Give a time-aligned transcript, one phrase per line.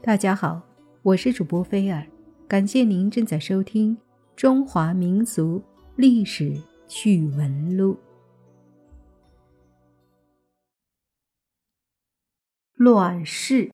[0.00, 0.62] 大家好，
[1.02, 2.06] 我是主播菲尔，
[2.46, 3.96] 感谢您正在收听
[4.36, 5.60] 《中华民族
[5.96, 7.94] 历史趣闻录》。
[12.74, 13.72] 乱世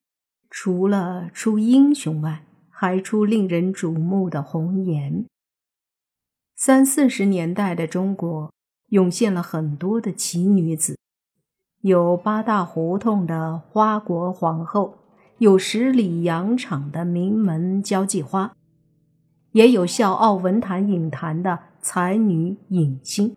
[0.49, 5.25] 除了出英雄外，还出令人瞩目的红颜。
[6.55, 8.51] 三四十年代的中国
[8.87, 10.97] 涌现了很多的奇女子，
[11.81, 14.97] 有八大胡同的花国皇后。
[15.39, 18.53] 有十里洋场的名门交际花，
[19.51, 23.35] 也有笑傲文坛影坛的才女影星，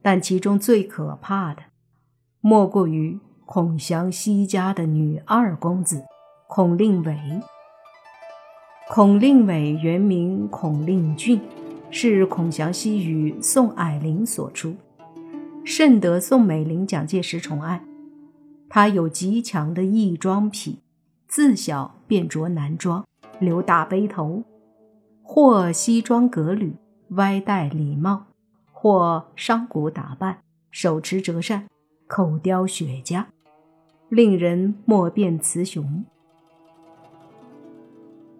[0.00, 1.62] 但其中最可怕的，
[2.40, 6.02] 莫过于孔祥熙家的女二公子
[6.48, 7.18] 孔令伟。
[8.88, 11.38] 孔令伟原名孔令俊，
[11.90, 14.74] 是孔祥熙与宋霭龄所出，
[15.62, 17.84] 甚得宋美龄、蒋介石宠爱。
[18.70, 20.80] 他有极强的异装癖，
[21.26, 23.04] 自小便着男装，
[23.38, 24.44] 留大背头，
[25.22, 26.74] 或西装革履，
[27.10, 28.26] 歪戴礼帽，
[28.70, 30.38] 或商贾打扮，
[30.70, 31.66] 手持折扇，
[32.06, 33.24] 口叼雪茄，
[34.10, 36.04] 令人莫辨雌雄。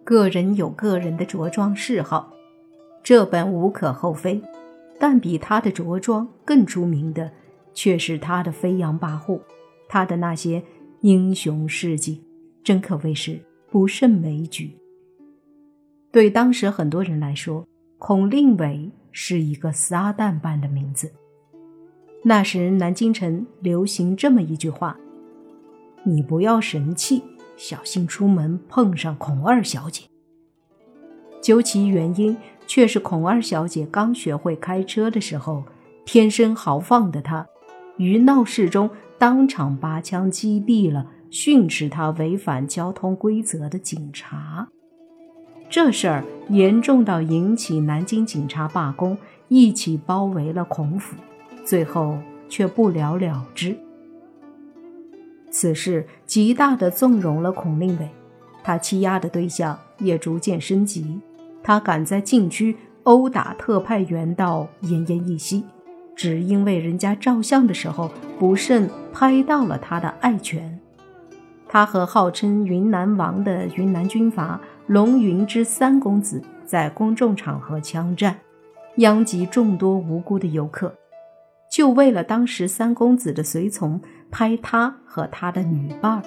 [0.03, 2.31] 个人有个人的着装嗜好，
[3.03, 4.41] 这本无可厚非，
[4.99, 7.31] 但比他的着装更出名的，
[7.73, 9.39] 却是他的飞扬跋扈。
[9.89, 10.63] 他的那些
[11.01, 12.23] 英雄事迹，
[12.63, 14.77] 真可谓是不胜枚举。
[16.11, 21.11] 对当时很多人来说，孔令伟是一个撒旦般的名字。
[22.23, 24.95] 那时南京城流行这么一句话
[26.05, 27.23] ：“你不要神气，
[27.57, 30.05] 小心出门碰上孔二小姐。”
[31.41, 35.63] 究其原因，却是孔二小姐刚学会开车的时候，
[36.05, 37.47] 天生豪放的她，
[37.97, 38.89] 于闹市中。
[39.19, 44.69] 当场拔枪击毙了训斥他违反交通规则的警察，
[45.69, 49.17] 这事儿严重到引起南京警察罢工，
[49.49, 51.17] 一起包围了孔府，
[51.65, 52.17] 最后
[52.47, 53.75] 却不了了之。
[55.51, 58.09] 此事极大的纵容了孔令伟，
[58.63, 61.19] 他欺压的对象也逐渐升级，
[61.61, 65.65] 他敢在禁区殴打特派员到奄奄一息。
[66.15, 70.79] 只因为人家照相的时候不慎拍到了他的爱犬，
[71.67, 78.39] 他和号称云南王的云南军阀龙云之三公子在公众场合枪战，
[78.95, 80.95] 殃及众多无辜的游客，
[81.69, 83.99] 就为了当时三公子的随从
[84.31, 86.23] 拍他和他的女伴，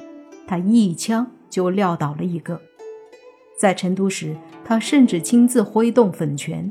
[0.47, 2.61] 他一枪就撂倒了一个。
[3.59, 6.71] 在成都时，他甚至亲自挥动粉拳。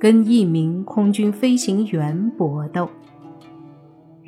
[0.00, 2.88] 跟一名空军飞行员搏斗。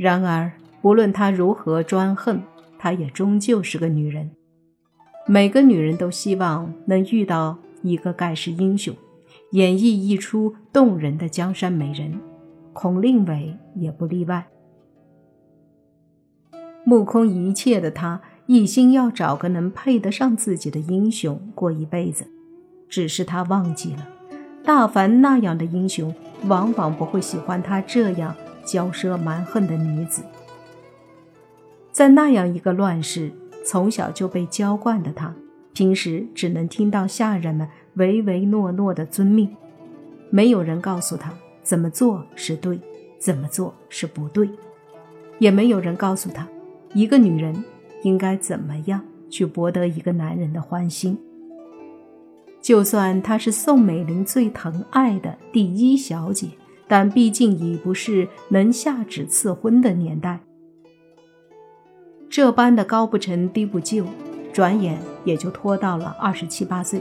[0.03, 0.51] 然而，
[0.81, 2.41] 不论他如何专横，
[2.79, 4.31] 她也终究是个女人。
[5.27, 8.97] 每个女人都希望能遇到一个盖世英雄，
[9.51, 12.19] 演绎一出动人的江山美人。
[12.73, 14.47] 孔令伟也不例外。
[16.83, 22.25] 目空一切的他，一心要找个能配得上自己的英雄过一辈子。
[22.89, 24.09] 只是他忘记了。
[24.65, 26.15] 大凡那样的英雄，
[26.47, 28.35] 往往不会喜欢他这样
[28.65, 30.23] 骄奢蛮横的女子。
[31.93, 33.33] 在那样一个乱世，
[33.67, 35.35] 从小就被娇惯的她，
[35.73, 39.55] 平时只能听到下人们唯唯诺诺的遵命，
[40.31, 41.33] 没有人告诉她
[41.63, 42.81] 怎么做是对，
[43.19, 44.49] 怎么做是不对，
[45.39, 46.49] 也没有人告诉她，
[46.95, 47.65] 一个女人
[48.03, 51.19] 应该怎么样去博得一个男人的欢心。
[52.63, 56.49] 就算她是宋美龄最疼爱的第一小姐，
[56.91, 60.41] 但毕竟已不是能下旨赐婚的年代。
[62.29, 64.05] 这般的高不成低不就，
[64.53, 67.01] 转眼也就拖到了二十七八岁，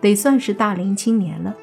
[0.00, 1.54] 得算是大龄青年了。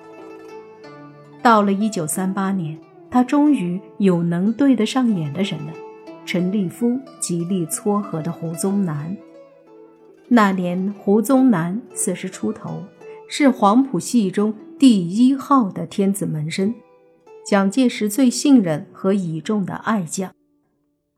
[1.42, 2.80] 到了一九三八年，
[3.10, 5.74] 他终于有能对得上眼的人了——
[6.26, 9.18] 陈立夫极力撮合的胡宗南。
[10.30, 12.82] 那年胡宗南四十出头。
[13.34, 16.76] 是黄埔系中第一号的天子门生，
[17.44, 20.34] 蒋介石最信任和倚重的爱将，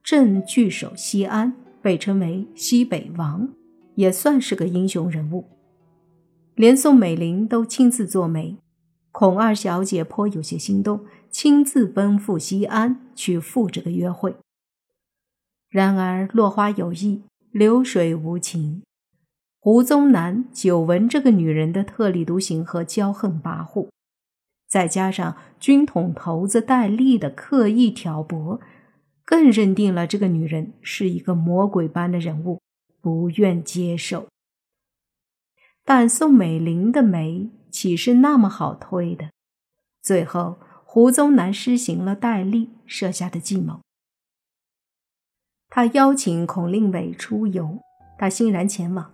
[0.01, 3.49] 正据守西安，被称为西北王，
[3.95, 5.45] 也算是个英雄人物。
[6.55, 8.57] 连宋美龄都亲自做媒，
[9.11, 14.35] 孔二小姐颇有些心动，亲自奔赴西安去赴这个约会。
[15.69, 18.81] 然而落花有意，流水无情。
[19.59, 23.89] 胡宗南久闻这个女人的特立独行和骄横跋扈，
[24.73, 28.59] 再加上军统头子戴笠的刻意挑拨，
[29.23, 32.59] 更认定了这个女人是一个魔鬼般的人物，
[32.99, 34.25] 不愿接受。
[35.85, 39.29] 但宋美龄的媒岂是那么好推的？
[40.01, 43.79] 最后，胡宗南施行了戴笠设下的计谋。
[45.69, 47.77] 他邀请孔令伟出游，
[48.17, 49.13] 他欣然前往。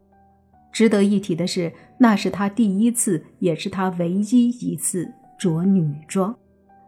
[0.72, 6.36] 值得一提的是，那是他第一次，也是他唯一一次着女装，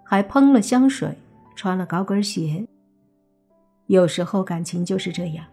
[0.03, 1.18] 还喷了香水，
[1.56, 2.68] 穿了高跟鞋。
[3.88, 5.45] 有时候感情就是这样，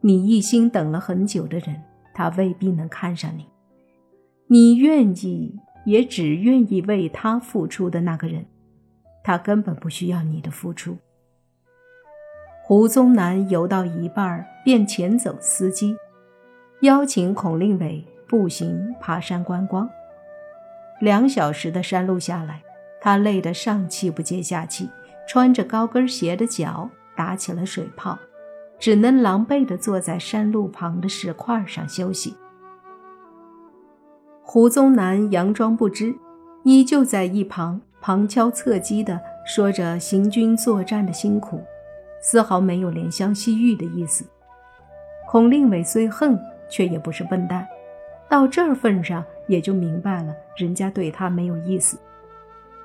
[0.00, 1.82] 你一心等了很久的人，
[2.14, 3.46] 他未必能看上你。
[4.46, 8.46] 你愿意，也只愿意为他付出的那个人，
[9.22, 10.96] 他根本不需要你的付出。
[12.62, 15.96] 胡宗南游到一半，便遣走司机。
[16.82, 19.88] 邀请孔令伟步行爬山观光。
[21.04, 22.62] 两小时的山路下来，
[22.98, 24.88] 他累得上气不接下气，
[25.28, 28.18] 穿着高跟鞋的脚打起了水泡，
[28.78, 32.34] 只能狼狈地坐在山路旁的石块上休息。
[34.42, 36.16] 胡宗南佯装不知，
[36.62, 41.62] 依旧在一旁旁敲侧击地说着行军作战的辛苦，
[42.22, 44.24] 丝毫没有怜香惜玉的意思。
[45.28, 46.40] 孔令伟虽恨。
[46.70, 47.64] 却也不是笨蛋，
[48.34, 51.96] 到这份上也就明白了，人家对他没有意思。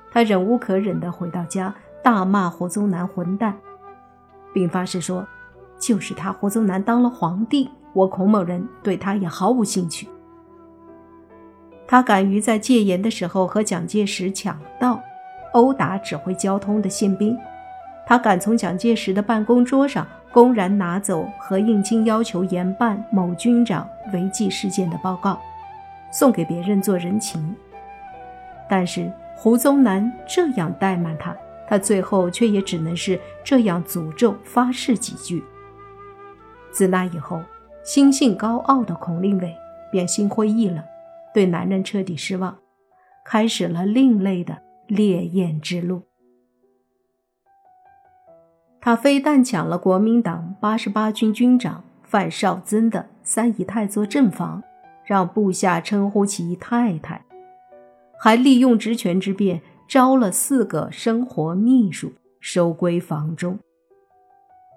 [0.08, 1.74] 他忍无可忍地回到家，
[2.04, 3.58] 大骂胡宗南混蛋，
[4.54, 5.26] 并发誓说
[5.76, 10.08] ：“就是他胡宗南当了皇帝，我孔某人对他也毫无兴趣。”
[11.84, 15.00] 他敢于在戒严的时候和蒋介石抢道，
[15.52, 17.36] 殴打指挥交通的宪兵，
[18.06, 20.06] 他敢从蒋介石的办公桌上。
[20.32, 25.40] 公然拿走何应钦要求严办某军长违纪事件的报告，
[26.12, 27.54] 送给别人做人情。
[28.68, 31.36] 但是胡宗南这样怠慢他，
[31.66, 35.42] 他最后却也只能是这样诅咒发誓几句。
[36.70, 37.42] 自那以后，
[37.82, 39.56] 心性高傲的孔令伟
[39.90, 40.80] 便心灰意冷，
[41.34, 42.56] 对男人彻底失望，
[43.24, 46.09] 开始了另类的烈焰之路。
[48.80, 54.62] 他非但抢了国民党八十八军军长范绍曾的三姨太做正房，
[55.04, 57.22] 让部下称呼其太太，
[58.18, 63.58] 还利用职权之便招了四个生活秘书收归房中。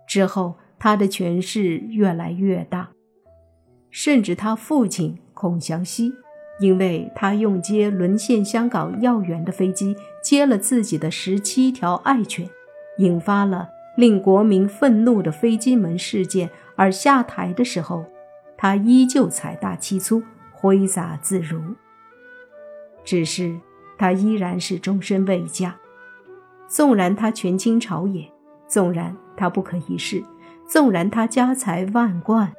[0.06, 2.90] 之后，他的权势越来越大，
[3.90, 6.14] 甚至他父亲孔祥熙，
[6.60, 12.50] 因为他用接沦陷香港要员的飞机接了自己的十七条爱犬，
[12.98, 13.70] 引发了。
[13.96, 18.06] 令国民愤怒的飞机门事件，而下台的时候，
[18.58, 21.62] 他依旧财大气粗，挥洒自如。
[23.04, 23.56] 只是
[23.98, 25.76] 他依然是终身未嫁，
[26.68, 28.28] 纵然他权倾朝野，
[28.68, 30.24] 纵然他不可一世，
[30.68, 32.52] 纵然他家财万贯，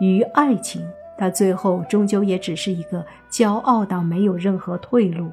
[0.00, 0.86] 于爱情，
[1.18, 5.32] 他最后终究也只是一个骄傲到没有任何退路，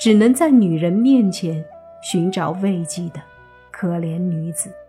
[0.00, 1.64] 只能在女人面前
[2.02, 3.20] 寻找慰藉的。
[3.78, 4.87] 可怜女子。